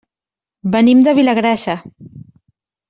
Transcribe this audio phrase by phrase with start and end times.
[0.77, 1.79] Venim de Vilagrassa.